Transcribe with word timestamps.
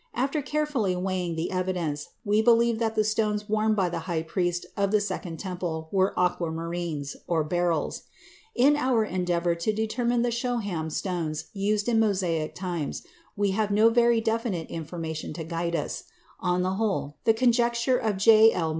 After 0.15 0.41
carefully 0.41 0.95
weighing 0.95 1.35
the 1.35 1.51
evidence, 1.51 2.09
we 2.25 2.41
believe 2.41 2.79
that 2.79 2.95
the 2.95 3.03
stones 3.03 3.47
worn 3.47 3.75
by 3.75 3.87
the 3.87 3.99
high 4.09 4.23
priest 4.23 4.65
of 4.75 4.89
the 4.89 4.99
Second 4.99 5.37
Temple 5.37 5.89
were 5.91 6.15
aquamarines 6.19 7.15
(beryls). 7.27 8.01
In 8.55 8.75
our 8.75 9.05
endeavor 9.05 9.53
to 9.53 9.71
determine 9.71 10.23
the 10.23 10.31
shoham 10.31 10.91
stones 10.91 11.51
used 11.53 11.87
in 11.87 11.99
Mosaic 11.99 12.55
times, 12.55 13.03
we 13.35 13.51
have 13.51 13.69
no 13.69 13.91
very 13.91 14.19
definite 14.21 14.71
information 14.71 15.33
to 15.33 15.43
guide 15.43 15.75
us; 15.75 16.05
on 16.39 16.63
the 16.63 16.73
whole, 16.81 17.17
the 17.25 17.33
conjecture 17.35 17.99
of 17.99 18.17
J. 18.17 18.51
L. 18.53 18.69